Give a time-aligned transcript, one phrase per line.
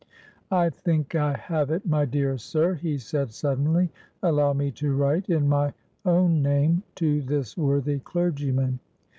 [0.49, 3.91] "I think I have it, my dear sir," he said suddenly.
[4.23, 8.79] "Allow me to write, in my own name, to this worthy clergyman.